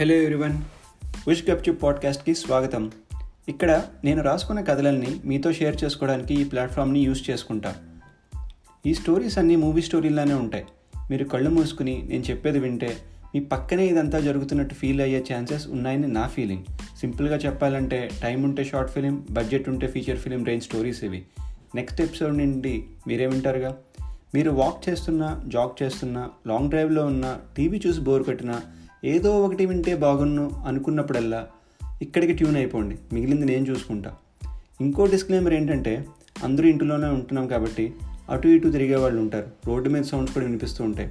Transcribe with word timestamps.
Hello 0.00 0.14
everyone. 0.14 0.58
Wish 1.28 1.50
గప్చుప్ 1.50 1.82
పాడ్కాస్ట్కి 1.82 2.34
స్వాగతం. 2.34 2.90
ఇక్కడ 3.48 3.84
నేను 4.04 4.22
రాసుకున్న 4.22 4.60
కథలన్నీ 4.60 5.20
మీతో 5.24 5.52
షేర్ 5.52 5.84
చేసుకోవడానికి 5.84 6.34
ఈ 6.34 6.44
ప్లాట్ఫామ్ని 6.44 7.00
యూస్ 7.00 7.30
చేసుకుంటా. 7.30 7.74
ఈ 8.86 8.94
స్టోరీస్ 8.94 9.38
అన్నీ 9.38 9.56
మూవీ 9.56 9.82
స్టోరీలానే 9.82 10.34
ఉంటాయి. 10.34 10.64
మీరు 11.10 11.24
కళ్ళు 11.24 11.50
మూసుకుని 11.50 12.02
నేను 12.08 12.22
చెప్పేది 12.22 12.58
వింటే 12.58 12.96
మీ 13.34 13.40
పక్కనే 13.40 13.86
ఇదంతా 13.86 14.20
జరుగుతున్నట్టు 14.20 14.74
ఫీల్ 14.74 15.00
అయ్యే 15.00 15.24
ఛాన్సెస్ 15.34 15.68
ఉన్నాయని 15.68 16.08
నా 16.08 16.26
ఫీలింగ్. 16.26 16.64
సింపుల్గా 17.00 17.36
చెప్పాలంటే 17.36 18.10
టైం 18.22 18.42
ఉంటే 18.42 18.64
షార్ట్ 18.64 18.90
ఫిలిం 18.90 19.26
బడ్జెట్ 19.30 19.68
ఉంటే 19.68 19.86
ఫీచర్ 19.86 20.18
ఫిలిం 20.18 20.44
రేంజ్ 20.44 20.64
స్టోరీస్ 20.64 21.04
ఇవి. 21.04 21.24
నెక్స్ట్ 21.74 22.00
ఎపిసోడ్ 22.00 22.38
నుండి 22.38 22.84
మీరే 23.08 23.26
వింటారుగా? 23.26 23.76
మీరు 24.34 24.50
వాక్ 24.50 24.88
చేస్తున్నా 24.88 25.42
జాగ్ 25.46 25.82
చేస్తున్నా 25.82 26.30
లాంగ్ 26.46 26.70
డ్రైవ్లో 26.70 27.06
ఉన్న 27.06 27.38
టీవీ 27.56 27.80
చూసి 27.86 28.00
బోర్ 28.00 28.22
కొట్టినా 28.22 28.60
ఏదో 29.06 29.40
ఒకటి 29.40 29.66
వింటే 29.66 29.94
బాగున్ను 29.94 30.50
అనుకున్నప్పుడల్లా 30.66 31.46
ఇక్కడికి 32.02 32.32
ట్యూన్ 32.32 32.56
అయిపోండి. 32.56 32.98
మిగిలింది 33.12 33.46
నేను 33.46 33.66
చూసుకుంటా. 33.66 34.14
ఇంకో 34.80 35.06
డిస్క్లైమర్ 35.06 35.54
ఏంటంటే 35.54 36.06
అందరూ 36.44 36.68
ఇంటిలోనే 36.68 37.06
ఉంటున్నాం 37.06 37.48
కాబట్టి 37.48 37.92
అటు 38.30 38.48
ఇటు 38.48 38.68
తిరిగే 38.68 38.96
వాళ్ళు 38.96 39.20
ఉంటారు. 39.20 39.46
రోడ్డు 39.66 39.88
మీద 39.88 40.02
సౌండ్స్ 40.02 40.34
కూడా 40.34 40.46
వినిపిస్తూ 40.46 40.84
ఉంటాయి. 40.84 41.10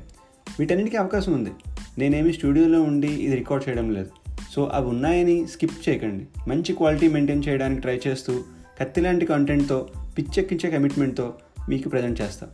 వీటన్నిటికీ 0.60 0.98
అవకాశం 0.98 1.34
ఉంది. 1.34 1.52
నేనేమి 1.98 2.34
స్టూడియోలో 2.34 2.82
ఉండి 2.82 3.08
ఇది 3.08 3.36
రికార్డ్ 3.36 3.70
చేయడం 3.70 3.94
లేదు. 3.94 4.08
సో 4.52 4.72
అవి 4.74 4.88
ఉన్నాయని 4.88 5.48
స్కిప్ 5.48 5.90
చేయకండి. 5.90 6.28
మంచి 6.48 6.74
క్వాలిటీ 6.74 7.08
మెయింటైన్ 7.08 7.44
చేయడానికి 7.48 7.82
ట్రై 7.82 8.00
చేస్తూ 8.08 8.44
కత్తి 8.82 9.02
లాంటి 9.02 9.26
కంటెంట్తో 9.26 9.90
పిచ్చెక్కించే 10.18 10.70
కమిట్మెంట్తో 10.70 11.34
మీకు 11.70 11.90
ప్రజెంట్ 11.90 12.22
చేస్తా. 12.22 12.48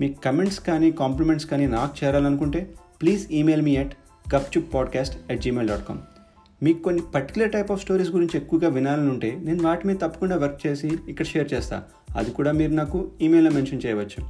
మీ 0.00 0.12
కమెంట్స్ 0.24 0.60
కానీ 0.60 0.90
కాంప్లిమెంట్స్ 0.90 1.46
కానీ 1.46 1.66
నాకు 1.66 2.06
చేరాలనుకుంటే 2.06 2.70
please 3.02 3.32
email 3.32 3.62
me 3.62 3.76
at 3.76 3.94
Gupchup 4.34 4.74
podcast 4.74 5.30
at 5.30 5.40
Gmail 5.40 5.68
dot 5.68 5.88
com 5.88 5.98
మీకు 6.62 6.82
కొన్ని 6.82 7.02
పర్టికులర్ 7.14 7.52
టైప్ 7.52 7.72
ఆఫ్ 7.72 7.82
స్టోరీస్ 7.82 8.10
గురించి 8.10 8.36
ఎక్కువగా 8.36 8.68
వినాలని 8.68 9.10
ఉంటే 9.10 9.38
నేను 9.40 9.62
వాటి 9.62 9.86
మీద 9.86 9.96
తప్పకుండా 9.96 10.36
వర్క్ 10.36 10.66
చేసి 10.66 10.98
ఇక్కడ 11.08 11.26
షేర్ 11.26 11.52
చేస్తాను 11.52 11.82
అది 12.18 12.30
కూడా 12.30 12.52
మీరు 12.52 12.72
నాకు 12.72 13.10
ఈమెయిల్లో 13.20 13.50
మెన్షన్ 13.50 13.80
చేయవచ్చు. 13.86 14.28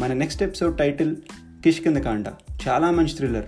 మన 0.00 0.12
నెక్స్ట్ 0.12 0.42
ఎపిసోడ్ 0.42 0.78
టైటిల్ 0.78 1.16
కిష్ 1.64 1.80
కింద 1.80 1.96
కాంట 1.96 2.26
చాలా 2.68 2.90
మంచి 2.90 3.16
థ్రిల్లర్ 3.16 3.44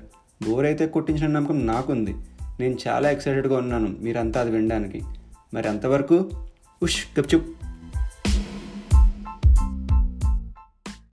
బోర్ 0.48 0.66
అయితే 0.66 0.86
కొట్టించిన 0.86 1.26
నమ్మకం 1.26 1.66
నాకుంది. 1.66 2.14
నేను 2.60 2.78
చాలా 2.88 3.10
ఎక్సైటెడ్గా 3.10 3.56
ఉన్నాను 3.56 3.96
మీరంతా 4.00 4.40
అది 4.40 4.50
వినడానికి. 4.50 5.02
మరి 5.54 5.68
అంతవరకు 5.68 6.30
ఉష్ 6.82 7.20
గప్చుప్. 7.20 7.46